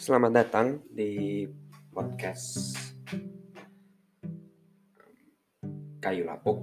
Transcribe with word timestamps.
Selamat 0.00 0.32
datang 0.32 0.80
di 0.88 1.44
podcast 1.92 2.72
Kayu 6.00 6.24
Lapuk. 6.24 6.56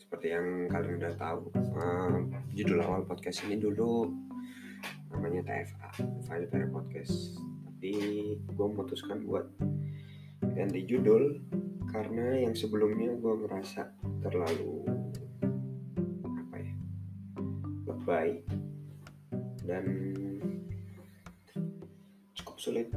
Seperti 0.00 0.32
yang 0.32 0.64
kalian 0.72 1.04
udah 1.04 1.14
tahu, 1.20 1.52
uh, 1.52 2.16
judul 2.56 2.80
awal 2.80 3.04
podcast 3.04 3.44
ini 3.44 3.60
dulu 3.60 4.08
namanya 5.12 5.44
TFA, 5.44 6.00
File 6.24 6.48
Para 6.48 6.64
Podcast. 6.72 7.36
Tapi 7.68 7.92
gue 8.32 8.66
memutuskan 8.72 9.20
buat 9.28 9.44
ganti 10.48 10.80
judul 10.88 11.44
karena 11.92 12.40
yang 12.40 12.56
sebelumnya 12.56 13.12
gue 13.12 13.34
merasa 13.36 13.92
terlalu 14.24 14.80
apa 16.24 16.56
ya 16.56 16.72
lebay 17.84 18.40
dan 19.68 19.84
sulit 22.64 22.88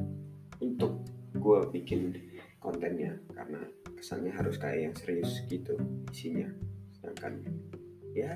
untuk 0.63 1.03
gue 1.35 1.59
bikin 1.75 2.15
kontennya 2.63 3.19
karena 3.35 3.59
kesannya 3.99 4.31
harus 4.31 4.55
kayak 4.55 4.79
yang 4.79 4.95
serius 4.95 5.43
gitu 5.51 5.75
isinya. 6.07 6.47
Sedangkan 6.95 7.43
ya 8.15 8.31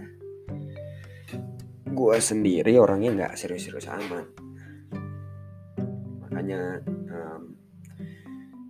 gue 1.88 2.18
sendiri 2.20 2.76
orangnya 2.76 3.16
nggak 3.16 3.40
serius-serius 3.40 3.88
amat. 3.88 4.28
Makanya 6.28 6.84
um, 6.88 7.56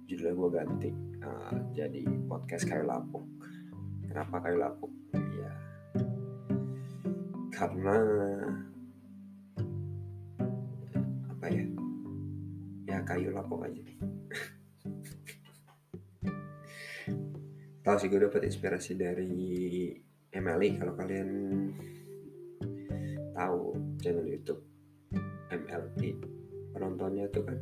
judulnya 0.06 0.34
gue 0.38 0.50
ganti 0.54 0.90
uh, 1.26 1.58
jadi 1.74 2.06
podcast 2.30 2.70
kayu 2.70 2.86
lapuk. 2.86 3.26
Kenapa 4.06 4.38
kayu 4.38 4.62
lapuk? 4.62 4.94
Ya 5.18 5.52
karena 7.58 7.98
kayu 13.12 13.36
lapuk 13.36 13.68
aja 13.68 13.84
tahu 17.84 17.96
sih 18.00 18.08
gue 18.08 18.24
dapet 18.24 18.48
inspirasi 18.48 18.96
dari 18.96 19.92
MLI 20.32 20.80
kalau 20.80 20.94
kalian 20.96 21.30
tahu 23.36 23.76
channel 24.00 24.24
YouTube 24.24 24.64
MLI 25.52 26.10
penontonnya 26.72 27.28
itu 27.28 27.44
kan 27.44 27.60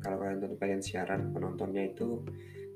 kalau 0.00 0.16
kalian 0.16 0.38
tonton 0.40 0.56
kalian 0.56 0.80
siaran 0.80 1.34
penontonnya 1.34 1.90
itu 1.90 2.24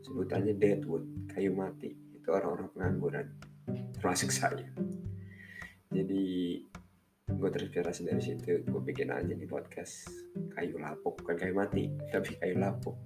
sebutannya 0.04 0.54
deadwood 0.60 1.04
kayu 1.32 1.56
mati. 1.56 1.96
Itu 2.12 2.28
orang-orang 2.32 2.68
pengangguran 2.76 3.26
termasuk 3.96 4.28
saya. 4.28 4.68
Jadi 5.88 6.60
gue 7.44 7.52
terinspirasi 7.52 8.08
dari 8.08 8.24
situ 8.24 8.64
gue 8.64 8.82
bikin 8.88 9.12
aja 9.12 9.28
nih 9.28 9.44
podcast. 9.44 10.08
Kayu 10.56 10.80
lapuk 10.80 11.20
bukan 11.20 11.36
kayu 11.36 11.52
mati 11.52 11.92
tapi 12.08 12.40
kayu 12.40 12.56
lapuk. 12.56 12.96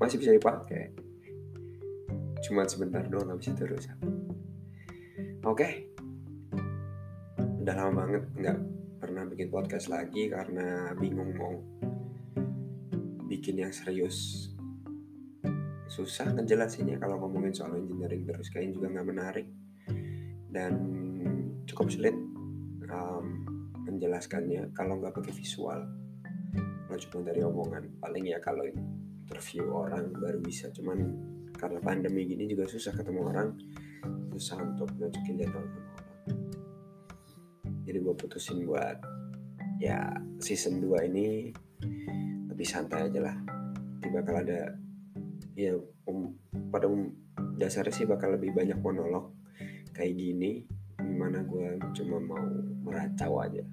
Masih 0.00 0.16
bisa 0.16 0.32
dipakai. 0.32 0.96
Cuma 2.40 2.64
sebentar 2.64 3.04
doang 3.04 3.28
habis 3.28 3.52
itu 3.52 3.68
rusak. 3.68 3.92
Oke. 5.44 5.92
Udah 7.60 7.76
lama 7.76 8.08
banget 8.08 8.24
nggak 8.40 8.58
pernah 9.04 9.28
bikin 9.28 9.52
podcast 9.52 9.92
lagi 9.92 10.32
karena 10.32 10.96
bingung 10.96 11.36
mau 11.36 11.60
bikin 13.28 13.60
yang 13.60 13.72
serius. 13.76 14.48
Susah 15.92 16.32
ngejelasinnya 16.32 16.96
kalau 16.96 17.20
ngomongin 17.20 17.52
soal 17.52 17.76
engineering 17.76 18.24
terus. 18.24 18.48
Kayaknya 18.48 18.72
juga 18.80 18.86
nggak 18.96 19.08
menarik. 19.12 19.46
Dan 20.48 20.72
cukup 21.68 21.92
sulit 21.92 22.16
um, 22.90 23.26
menjelaskannya 23.86 24.74
kalau 24.74 24.98
nggak 24.98 25.14
pakai 25.14 25.34
visual 25.34 25.80
kalau 26.86 26.98
cuma 27.02 27.20
dari 27.26 27.42
omongan. 27.42 27.84
Paling 27.98 28.24
ya 28.30 28.38
kalau 28.38 28.62
interview 28.66 29.66
orang 29.74 30.14
baru 30.14 30.38
bisa 30.38 30.70
cuman 30.70 30.98
karena 31.56 31.82
pandemi 31.82 32.28
gini 32.28 32.46
juga 32.46 32.68
susah 32.68 32.94
ketemu 32.94 33.20
orang 33.26 33.48
susah 34.36 34.60
untuk 34.60 34.92
ngajakin 35.00 35.40
jadwal 35.40 35.64
sama 35.64 35.80
orang. 35.82 36.10
Jadi 37.86 37.98
gue 38.02 38.14
putusin 38.14 38.58
buat 38.68 38.98
ya 39.80 40.14
season 40.38 40.78
2 40.84 41.08
ini 41.10 41.50
lebih 42.52 42.66
santai 42.66 43.10
aja 43.10 43.20
lah. 43.32 43.36
Tidak 43.98 44.12
bakal 44.12 44.44
ada 44.46 44.76
ya 45.56 45.74
um, 46.06 46.36
pada 46.68 46.86
um, 46.86 47.10
dasarnya 47.56 47.92
sih 47.92 48.06
bakal 48.06 48.36
lebih 48.36 48.52
banyak 48.52 48.76
monolog 48.78 49.32
kayak 49.96 50.12
gini 50.12 50.68
di 51.16 51.24
mana 51.24 51.40
gue 51.48 51.80
cuma 51.96 52.20
mau 52.20 52.44
meracau 52.84 53.40
aja. 53.40 53.64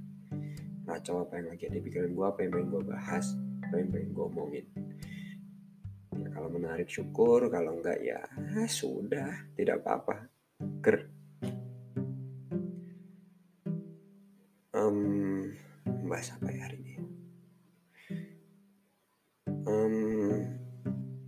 Meracau 0.88 1.28
apa 1.28 1.44
yang 1.44 1.52
lagi 1.52 1.68
ada 1.68 1.76
di 1.76 1.84
pikiran 1.84 2.16
gue 2.16 2.24
apa 2.24 2.40
yang 2.40 2.52
pengen 2.56 2.68
gue 2.72 2.84
bahas 2.88 3.26
apa 3.68 3.76
yang 3.84 3.90
pengen 3.92 4.10
gue 4.16 4.26
omongin. 4.32 4.66
Ya 6.24 6.28
kalau 6.32 6.48
menarik 6.48 6.88
syukur 6.88 7.52
kalau 7.52 7.84
enggak 7.84 8.00
ya 8.00 8.24
sudah 8.72 9.52
tidak 9.60 9.84
apa-apa. 9.84 10.32
Ger 10.80 11.12
um, 14.72 15.52
bahas 16.08 16.32
apa 16.40 16.48
ya 16.48 16.64
hari 16.64 16.80
ini? 16.80 16.96
Um, 19.68 19.96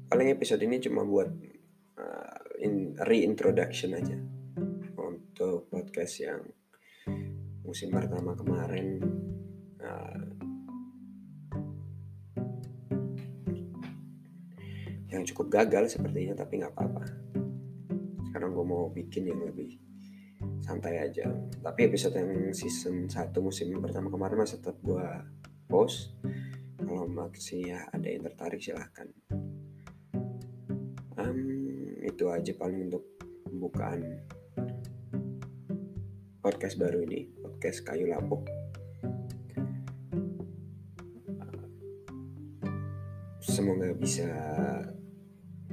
paling 0.08 0.32
episode 0.32 0.64
ini 0.64 0.80
cuma 0.80 1.03
buat 1.03 1.28
uh, 2.00 2.40
in, 2.64 2.96
reintroduction 3.03 4.00
aja 4.00 4.16
untuk 5.35 5.68
podcast 5.68 6.23
yang 6.23 6.40
musim 7.68 7.91
pertama 7.91 8.40
kemarin 8.40 9.03
uh, 9.84 10.23
yang 15.12 15.28
cukup 15.28 15.59
gagal 15.59 15.91
sepertinya 15.91 16.40
tapi 16.40 16.63
nggak 16.63 16.72
apa-apa. 16.72 17.03
Sekarang 18.31 18.56
gue 18.56 18.63
mau 18.63 18.88
bikin 18.88 19.28
yang 19.28 19.44
lebih 19.44 19.75
santai 20.63 21.03
aja. 21.03 21.28
Tapi 21.59 21.84
episode 21.84 22.16
yang 22.16 22.56
season 22.56 23.12
1 23.12 23.35
musim 23.44 23.75
pertama 23.84 24.07
kemarin 24.07 24.40
masih 24.40 24.63
tetap 24.63 24.79
gue 24.79 25.07
post. 25.67 26.16
Kalau 26.79 27.12
masih 27.12 27.75
ya 27.75 27.84
ada 27.91 28.07
yang 28.07 28.23
tertarik 28.23 28.63
silahkan. 28.63 29.12
Um, 31.19 31.44
itu 32.07 32.23
aja 32.31 32.56
paling 32.56 32.88
untuk 32.88 33.03
pembukaan 33.44 34.23
podcast 36.46 36.78
baru 36.78 37.02
ini 37.02 37.26
podcast 37.42 37.82
kayu 37.82 38.06
lapuk 38.06 38.46
semoga 43.42 43.90
bisa 43.98 44.30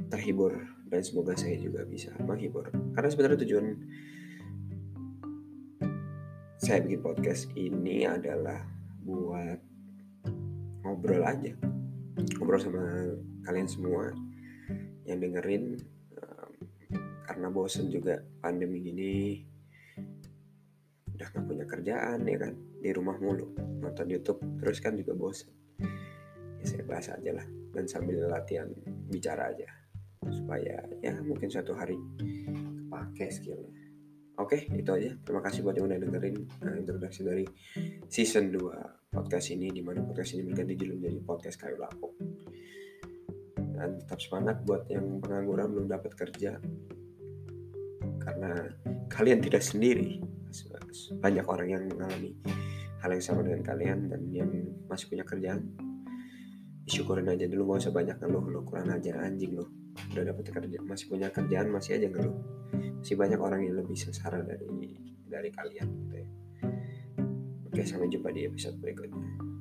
terhibur 0.08 0.56
dan 0.88 1.04
semoga 1.04 1.36
saya 1.36 1.60
juga 1.60 1.84
bisa 1.84 2.12
menghibur. 2.24 2.72
Karena 2.96 3.08
sebenarnya 3.12 3.44
tujuan 3.44 3.66
saya 6.56 6.80
bikin 6.80 7.04
podcast 7.04 7.52
ini 7.52 8.08
adalah 8.08 8.64
buat 9.04 9.60
ngobrol 10.88 11.20
aja. 11.20 11.52
Ngobrol 12.40 12.60
sama 12.64 12.84
kalian 13.44 13.68
semua 13.68 14.12
yang 15.04 15.20
dengerin 15.20 15.80
um, 16.16 16.52
karena 17.28 17.48
bosen 17.52 17.92
juga 17.92 18.24
pandemi 18.40 18.80
gini 18.84 19.12
udah 21.22 21.38
gak 21.38 21.46
punya 21.46 21.66
kerjaan 21.70 22.18
ya 22.26 22.38
kan? 22.42 22.52
Di 22.82 22.90
rumah 22.90 23.14
mulu 23.22 23.54
nonton 23.78 24.10
YouTube 24.10 24.42
terus 24.58 24.82
kan 24.82 24.98
juga 24.98 25.14
bosen. 25.14 25.54
Ya 26.58 26.64
saya 26.66 26.82
bahas 26.82 27.06
aja 27.14 27.30
lah 27.30 27.46
dan 27.70 27.86
sambil 27.86 28.26
latihan 28.26 28.66
bicara 29.06 29.54
aja 29.54 29.70
supaya 30.26 30.82
ya 30.98 31.14
mungkin 31.22 31.46
suatu 31.46 31.78
hari 31.78 31.94
kepake 32.18 33.30
skillnya. 33.30 33.70
Oke 34.42 34.66
itu 34.74 34.90
aja. 34.90 35.14
Terima 35.22 35.38
kasih 35.46 35.62
buat 35.62 35.78
yang 35.78 35.86
udah 35.86 35.98
dengerin 36.02 36.36
uh, 36.66 36.74
introduksi 36.74 37.22
dari 37.22 37.46
season 38.10 38.50
2 38.50 39.14
podcast 39.14 39.54
ini 39.54 39.70
di 39.70 39.78
mana 39.78 40.02
podcast 40.02 40.34
ini 40.34 40.50
berganti 40.50 40.74
judul 40.74 40.98
menjadi 40.98 41.18
podcast 41.22 41.56
kayu 41.62 41.78
lapuk. 41.78 42.18
Dan 43.54 43.98
tetap 44.02 44.18
semangat 44.18 44.66
buat 44.66 44.90
yang 44.90 45.22
pengangguran 45.22 45.70
belum 45.70 45.86
dapat 45.86 46.12
kerja 46.18 46.58
karena 48.22 48.70
kalian 49.10 49.42
tidak 49.42 49.62
sendiri 49.66 50.22
banyak 51.18 51.46
orang 51.48 51.68
yang 51.68 51.82
mengalami 51.88 52.36
hal 53.02 53.10
yang 53.10 53.24
sama 53.24 53.40
dengan 53.42 53.62
kalian 53.64 53.98
dan 54.12 54.22
yang 54.30 54.50
masih 54.86 55.10
punya 55.10 55.24
kerjaan. 55.26 55.72
Syukurin 56.86 57.30
aja 57.30 57.46
dulu 57.46 57.74
gak 57.74 57.88
usah 57.88 57.94
banyak 57.94 58.16
ngeluh 58.18 58.44
lo 58.52 58.60
kurang 58.66 58.90
ajar 58.90 59.22
anjing 59.22 59.54
lo 59.54 59.70
udah 59.92 60.24
dapat 60.24 60.48
kerja 60.48 60.80
masih 60.82 61.06
punya 61.12 61.28
kerjaan 61.28 61.68
masih 61.72 61.98
aja 61.98 62.06
ngeluh. 62.10 62.36
Masih 63.02 63.16
banyak 63.18 63.40
orang 63.40 63.60
yang 63.66 63.74
lebih 63.80 63.98
sengsara 63.98 64.40
dari 64.44 64.68
dari 65.26 65.50
kalian 65.50 65.88
gitu 65.88 66.14
ya. 66.20 66.28
Oke 67.66 67.82
sampai 67.88 68.12
jumpa 68.12 68.28
di 68.30 68.46
episode 68.46 68.76
berikutnya 68.78 69.51